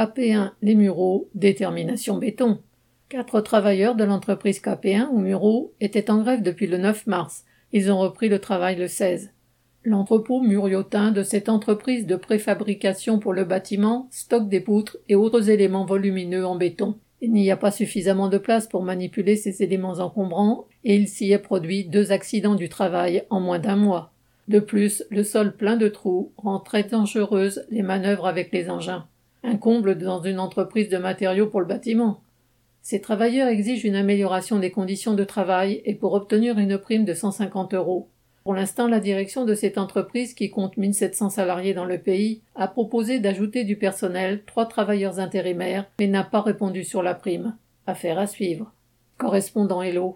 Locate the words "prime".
36.78-37.04, 47.14-47.54